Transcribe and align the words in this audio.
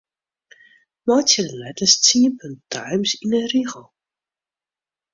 Meitsje 1.07 1.41
de 1.47 1.55
letters 1.59 1.93
tsien 2.03 2.31
punten 2.39 2.65
Times 2.73 3.11
yn 3.23 3.33
'e 3.37 3.43
rigel. 3.53 3.87